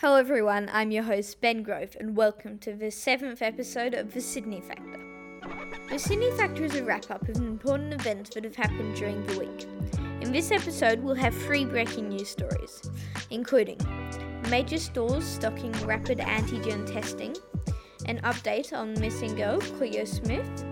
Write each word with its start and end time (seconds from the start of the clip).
Hello, 0.00 0.16
everyone. 0.16 0.68
I'm 0.74 0.90
your 0.90 1.04
host, 1.04 1.40
Ben 1.40 1.62
Grove, 1.62 1.96
and 1.98 2.14
welcome 2.14 2.58
to 2.58 2.74
the 2.74 2.90
seventh 2.90 3.40
episode 3.40 3.94
of 3.94 4.12
The 4.12 4.20
Sydney 4.20 4.60
Factor. 4.60 5.00
The 5.88 5.98
Sydney 5.98 6.30
Factor 6.32 6.66
is 6.66 6.74
a 6.74 6.84
wrap 6.84 7.10
up 7.10 7.26
of 7.26 7.38
important 7.38 7.94
events 7.94 8.28
that 8.34 8.44
have 8.44 8.56
happened 8.56 8.94
during 8.94 9.24
the 9.24 9.38
week. 9.38 9.66
In 10.20 10.32
this 10.32 10.50
episode, 10.50 11.02
we'll 11.02 11.14
have 11.14 11.34
three 11.34 11.64
breaking 11.64 12.10
news 12.10 12.28
stories, 12.28 12.90
including 13.30 13.78
major 14.50 14.76
stores 14.76 15.24
stocking 15.24 15.72
rapid 15.86 16.18
antigen 16.18 16.84
testing, 16.92 17.34
an 18.04 18.20
update 18.20 18.74
on 18.74 19.00
missing 19.00 19.34
girl 19.34 19.58
Cleo 19.60 20.04
Smith, 20.04 20.62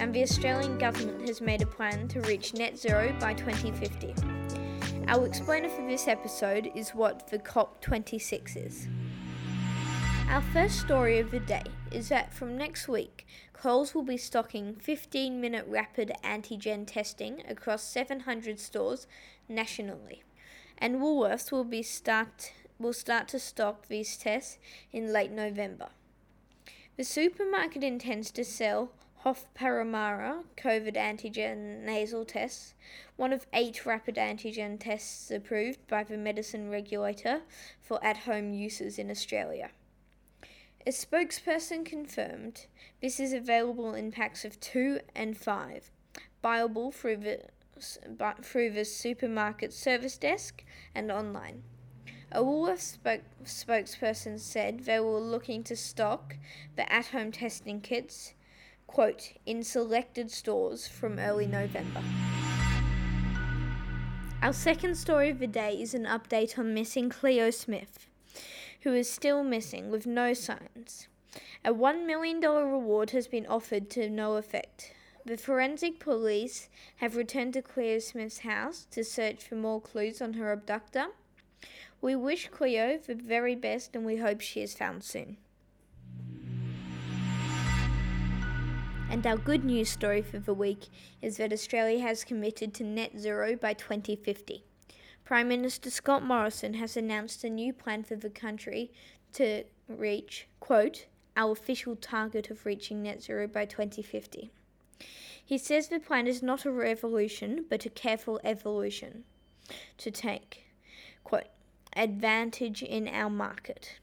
and 0.00 0.14
the 0.14 0.22
Australian 0.22 0.78
government 0.78 1.28
has 1.28 1.42
made 1.42 1.60
a 1.60 1.66
plan 1.66 2.08
to 2.08 2.22
reach 2.22 2.54
net 2.54 2.78
zero 2.78 3.14
by 3.20 3.34
2050. 3.34 4.41
Our 5.08 5.26
explainer 5.26 5.68
for 5.68 5.86
this 5.86 6.06
episode 6.06 6.70
is 6.74 6.90
what 6.90 7.28
the 7.28 7.38
COP26 7.38 8.66
is. 8.66 8.88
Our 10.28 10.40
first 10.40 10.80
story 10.80 11.18
of 11.18 11.30
the 11.30 11.40
day 11.40 11.64
is 11.90 12.08
that 12.08 12.32
from 12.32 12.56
next 12.56 12.88
week, 12.88 13.26
Coles 13.52 13.94
will 13.94 14.04
be 14.04 14.16
stocking 14.16 14.76
15 14.76 15.40
minute 15.40 15.66
rapid 15.68 16.12
antigen 16.24 16.86
testing 16.86 17.42
across 17.48 17.82
700 17.82 18.58
stores 18.60 19.06
nationally, 19.48 20.22
and 20.78 20.96
Woolworths 20.96 21.50
will, 21.50 21.64
be 21.64 21.82
start, 21.82 22.52
will 22.78 22.92
start 22.92 23.28
to 23.28 23.38
stock 23.38 23.88
these 23.88 24.16
tests 24.16 24.58
in 24.92 25.12
late 25.12 25.32
November. 25.32 25.88
The 26.96 27.04
supermarket 27.04 27.82
intends 27.82 28.30
to 28.32 28.44
sell 28.44 28.92
Hof-Paramara 29.22 30.42
COVID 30.56 30.96
antigen 30.96 31.84
nasal 31.84 32.24
tests, 32.24 32.74
one 33.14 33.32
of 33.32 33.46
eight 33.52 33.86
rapid 33.86 34.16
antigen 34.16 34.80
tests 34.80 35.30
approved 35.30 35.86
by 35.86 36.02
the 36.02 36.16
medicine 36.16 36.68
regulator 36.68 37.42
for 37.80 38.04
at 38.04 38.16
home 38.16 38.52
uses 38.52 38.98
in 38.98 39.12
Australia. 39.12 39.70
A 40.84 40.90
spokesperson 40.90 41.86
confirmed 41.86 42.66
this 43.00 43.20
is 43.20 43.32
available 43.32 43.94
in 43.94 44.10
packs 44.10 44.44
of 44.44 44.58
two 44.58 44.98
and 45.14 45.38
five, 45.38 45.92
buyable 46.42 46.92
through 46.92 47.18
the, 47.18 47.42
through 48.42 48.70
the 48.70 48.84
supermarket 48.84 49.72
service 49.72 50.18
desk 50.18 50.64
and 50.96 51.12
online. 51.12 51.62
A 52.32 52.40
Woolworths 52.40 52.94
spoke, 52.94 53.22
spokesperson 53.44 54.40
said 54.40 54.80
they 54.80 54.98
were 54.98 55.20
looking 55.20 55.62
to 55.62 55.76
stock 55.76 56.34
the 56.74 56.92
at 56.92 57.06
home 57.06 57.30
testing 57.30 57.80
kits 57.80 58.34
quote, 58.92 59.32
in 59.46 59.62
selected 59.62 60.30
stores 60.30 60.86
from 60.86 61.18
early 61.18 61.46
November. 61.46 62.02
Our 64.42 64.52
second 64.52 64.96
story 64.96 65.30
of 65.30 65.38
the 65.38 65.46
day 65.46 65.80
is 65.80 65.94
an 65.94 66.04
update 66.04 66.58
on 66.58 66.74
missing 66.74 67.08
Cleo 67.08 67.50
Smith, 67.50 68.06
who 68.82 68.92
is 68.92 69.08
still 69.08 69.42
missing 69.42 69.90
with 69.90 70.06
no 70.06 70.34
signs. 70.34 71.08
A 71.64 71.72
$1 71.72 72.04
million 72.04 72.40
reward 72.40 73.12
has 73.12 73.26
been 73.26 73.46
offered 73.46 73.88
to 73.90 74.10
no 74.10 74.34
effect. 74.36 74.92
The 75.24 75.38
forensic 75.38 75.98
police 75.98 76.68
have 76.96 77.16
returned 77.16 77.54
to 77.54 77.62
Cleo 77.62 77.98
Smith's 77.98 78.40
house 78.40 78.86
to 78.90 79.04
search 79.04 79.42
for 79.42 79.54
more 79.54 79.80
clues 79.80 80.20
on 80.20 80.34
her 80.34 80.52
abductor. 80.52 81.06
We 82.02 82.14
wish 82.14 82.48
Cleo 82.48 82.98
the 82.98 83.14
very 83.14 83.54
best 83.54 83.96
and 83.96 84.04
we 84.04 84.16
hope 84.16 84.42
she 84.42 84.60
is 84.60 84.74
found 84.74 85.02
soon. 85.02 85.38
And 89.12 89.26
our 89.26 89.36
good 89.36 89.62
news 89.62 89.90
story 89.90 90.22
for 90.22 90.38
the 90.38 90.54
week 90.54 90.86
is 91.20 91.36
that 91.36 91.52
Australia 91.52 92.00
has 92.00 92.24
committed 92.24 92.72
to 92.72 92.82
net 92.82 93.18
zero 93.18 93.54
by 93.54 93.74
2050. 93.74 94.64
Prime 95.22 95.48
Minister 95.48 95.90
Scott 95.90 96.24
Morrison 96.24 96.72
has 96.74 96.96
announced 96.96 97.44
a 97.44 97.50
new 97.50 97.74
plan 97.74 98.04
for 98.04 98.16
the 98.16 98.30
country 98.30 98.90
to 99.34 99.64
reach, 99.86 100.48
quote, 100.60 101.04
our 101.36 101.52
official 101.52 101.94
target 101.94 102.48
of 102.48 102.64
reaching 102.64 103.02
net 103.02 103.22
zero 103.22 103.46
by 103.46 103.66
2050. 103.66 104.50
He 105.44 105.58
says 105.58 105.88
the 105.88 106.00
plan 106.00 106.26
is 106.26 106.42
not 106.42 106.64
a 106.64 106.72
revolution, 106.72 107.66
but 107.68 107.84
a 107.84 107.90
careful 107.90 108.40
evolution 108.42 109.24
to 109.98 110.10
take, 110.10 110.64
quote, 111.22 111.48
advantage 111.94 112.82
in 112.82 113.06
our 113.08 113.28
market, 113.28 113.98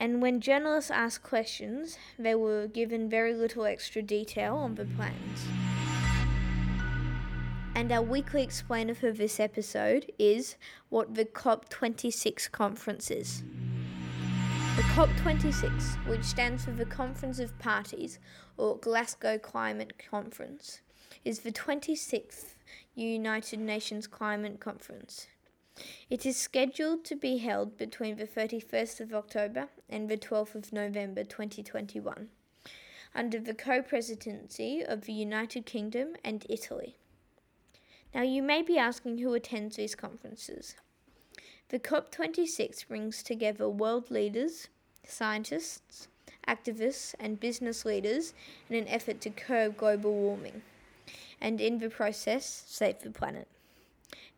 and 0.00 0.22
when 0.22 0.40
journalists 0.40 0.90
asked 0.90 1.22
questions, 1.22 1.98
they 2.18 2.34
were 2.34 2.66
given 2.66 3.10
very 3.10 3.34
little 3.34 3.66
extra 3.66 4.00
detail 4.00 4.56
on 4.56 4.76
the 4.76 4.86
plans. 4.86 5.46
And 7.74 7.92
our 7.92 8.02
weekly 8.02 8.42
explainer 8.42 8.94
for 8.94 9.12
this 9.12 9.38
episode 9.38 10.10
is 10.18 10.56
what 10.88 11.14
the 11.14 11.26
COP26 11.26 12.50
conference 12.50 13.10
is. 13.10 13.42
The 14.76 14.82
COP26, 14.94 16.06
which 16.06 16.24
stands 16.24 16.64
for 16.64 16.70
the 16.70 16.86
Conference 16.86 17.38
of 17.38 17.58
Parties 17.58 18.18
or 18.56 18.78
Glasgow 18.78 19.36
Climate 19.36 20.02
Conference, 20.10 20.80
is 21.26 21.40
the 21.40 21.52
26th 21.52 22.54
United 22.94 23.60
Nations 23.60 24.06
Climate 24.06 24.60
Conference. 24.60 25.26
It 26.08 26.26
is 26.26 26.36
scheduled 26.36 27.04
to 27.04 27.16
be 27.16 27.38
held 27.38 27.76
between 27.76 28.16
the 28.16 28.26
31st 28.26 29.00
of 29.00 29.14
October 29.14 29.68
and 29.88 30.08
the 30.08 30.16
12th 30.16 30.54
of 30.54 30.72
November 30.72 31.24
2021 31.24 32.28
under 33.14 33.40
the 33.40 33.54
co 33.54 33.82
presidency 33.82 34.82
of 34.82 35.02
the 35.02 35.12
United 35.12 35.66
Kingdom 35.66 36.16
and 36.24 36.46
Italy. 36.48 36.96
Now, 38.14 38.22
you 38.22 38.42
may 38.42 38.62
be 38.62 38.78
asking 38.78 39.18
who 39.18 39.34
attends 39.34 39.76
these 39.76 39.94
conferences. 39.94 40.74
The 41.68 41.78
COP26 41.78 42.88
brings 42.88 43.22
together 43.22 43.68
world 43.68 44.10
leaders, 44.10 44.68
scientists, 45.04 46.08
activists, 46.48 47.14
and 47.20 47.38
business 47.38 47.84
leaders 47.84 48.34
in 48.68 48.76
an 48.76 48.88
effort 48.88 49.20
to 49.20 49.30
curb 49.30 49.76
global 49.76 50.12
warming 50.12 50.62
and, 51.40 51.60
in 51.60 51.78
the 51.78 51.88
process, 51.88 52.64
save 52.66 53.00
the 53.00 53.10
planet. 53.10 53.46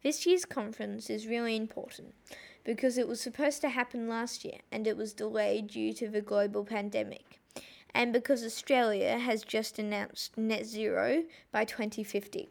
This 0.02 0.26
year's 0.26 0.44
conference 0.44 1.08
is 1.08 1.28
really 1.28 1.54
important 1.54 2.14
because 2.64 2.98
it 2.98 3.06
was 3.06 3.20
supposed 3.20 3.60
to 3.60 3.68
happen 3.68 4.08
last 4.08 4.44
year 4.44 4.58
and 4.72 4.88
it 4.88 4.96
was 4.96 5.12
delayed 5.12 5.68
due 5.68 5.92
to 5.92 6.08
the 6.08 6.20
global 6.20 6.64
pandemic, 6.64 7.40
and 7.94 8.12
because 8.12 8.44
Australia 8.44 9.18
has 9.18 9.44
just 9.44 9.78
announced 9.78 10.36
net 10.36 10.66
zero 10.66 11.22
by 11.52 11.64
2050, 11.64 12.48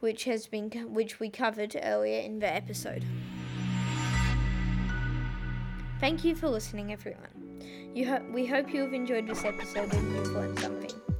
which 0.00 0.24
has 0.24 0.46
been 0.46 0.70
which 0.94 1.20
we 1.20 1.28
covered 1.28 1.76
earlier 1.82 2.20
in 2.20 2.38
the 2.38 2.50
episode. 2.50 3.04
Thank 6.00 6.24
you 6.24 6.34
for 6.34 6.48
listening, 6.48 6.90
everyone. 6.90 7.60
Ho- 8.06 8.24
we 8.32 8.46
hope 8.46 8.72
you 8.72 8.80
have 8.80 8.94
enjoyed 8.94 9.26
this 9.26 9.44
episode 9.44 9.92
and 9.92 10.16
you've 10.16 10.32
learned 10.32 10.58
something 10.58 11.17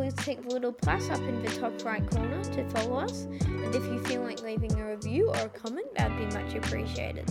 please 0.00 0.14
click 0.14 0.40
the 0.42 0.48
little 0.48 0.72
plus 0.72 1.10
up 1.10 1.18
in 1.18 1.42
the 1.42 1.50
top 1.60 1.84
right 1.84 2.10
corner 2.10 2.42
to 2.42 2.66
follow 2.70 2.96
us. 2.96 3.24
And 3.24 3.74
if 3.74 3.84
you 3.84 4.02
feel 4.04 4.22
like 4.22 4.42
leaving 4.42 4.72
a 4.80 4.86
review 4.86 5.28
or 5.28 5.36
a 5.36 5.48
comment, 5.50 5.94
that'd 5.94 6.16
be 6.16 6.24
much 6.34 6.54
appreciated. 6.54 7.28